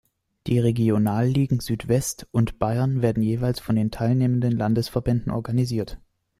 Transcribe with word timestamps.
Die 0.47 0.57
Regionalligen 0.57 1.59
Südwest 1.59 2.25
und 2.31 2.57
Bayern 2.57 3.03
werden 3.03 3.21
jeweils 3.21 3.59
von 3.59 3.75
den 3.75 3.91
teilnehmenden 3.91 4.51
Landesverbänden 4.51 5.31
organisiert. 5.31 5.99